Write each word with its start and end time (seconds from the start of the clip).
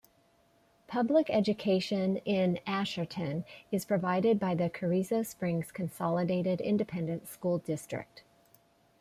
Public 0.87 1.29
education 1.29 2.17
in 2.25 2.59
Asherton 2.65 3.45
is 3.71 3.85
provided 3.85 4.39
by 4.39 4.55
the 4.55 4.67
Carrizo 4.67 5.21
Springs 5.21 5.71
Consolidated 5.71 6.59
Independent 6.59 7.27
School 7.27 7.59
District. 7.59 8.23